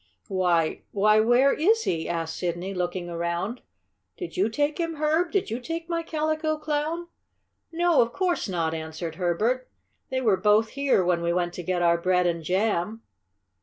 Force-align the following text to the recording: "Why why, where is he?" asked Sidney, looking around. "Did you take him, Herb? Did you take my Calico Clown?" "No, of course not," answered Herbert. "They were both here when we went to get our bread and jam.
"Why 0.29 0.81
why, 0.89 1.19
where 1.19 1.53
is 1.53 1.83
he?" 1.83 2.09
asked 2.09 2.37
Sidney, 2.37 2.73
looking 2.73 3.07
around. 3.07 3.61
"Did 4.17 4.35
you 4.35 4.49
take 4.49 4.79
him, 4.79 4.95
Herb? 4.95 5.31
Did 5.31 5.51
you 5.51 5.59
take 5.59 5.87
my 5.89 6.01
Calico 6.01 6.57
Clown?" 6.57 7.05
"No, 7.71 8.01
of 8.01 8.11
course 8.11 8.49
not," 8.49 8.73
answered 8.73 9.17
Herbert. 9.17 9.69
"They 10.09 10.19
were 10.19 10.37
both 10.37 10.69
here 10.69 11.05
when 11.05 11.21
we 11.21 11.31
went 11.31 11.53
to 11.53 11.61
get 11.61 11.83
our 11.83 11.99
bread 11.99 12.25
and 12.25 12.41
jam. 12.43 13.03